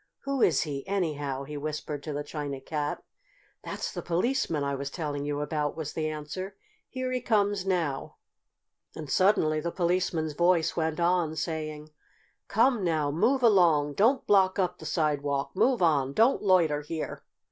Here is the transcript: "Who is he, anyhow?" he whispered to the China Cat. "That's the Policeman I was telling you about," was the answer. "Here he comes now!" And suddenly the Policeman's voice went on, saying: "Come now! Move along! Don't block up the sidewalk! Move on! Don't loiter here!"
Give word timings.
"Who 0.21 0.41
is 0.41 0.61
he, 0.63 0.87
anyhow?" 0.87 1.43
he 1.43 1.57
whispered 1.57 2.01
to 2.01 2.11
the 2.13 2.23
China 2.23 2.59
Cat. 2.59 3.03
"That's 3.63 3.91
the 3.93 4.01
Policeman 4.01 4.63
I 4.63 4.73
was 4.73 4.89
telling 4.89 5.25
you 5.25 5.41
about," 5.41 5.77
was 5.77 5.93
the 5.93 6.09
answer. 6.09 6.55
"Here 6.89 7.11
he 7.11 7.21
comes 7.21 7.67
now!" 7.67 8.15
And 8.95 9.11
suddenly 9.11 9.59
the 9.59 9.71
Policeman's 9.71 10.33
voice 10.33 10.75
went 10.75 10.99
on, 10.99 11.35
saying: 11.35 11.91
"Come 12.47 12.83
now! 12.83 13.11
Move 13.11 13.43
along! 13.43 13.93
Don't 13.93 14.25
block 14.25 14.57
up 14.57 14.79
the 14.79 14.87
sidewalk! 14.87 15.51
Move 15.55 15.83
on! 15.83 16.13
Don't 16.13 16.41
loiter 16.41 16.81
here!" 16.81 17.21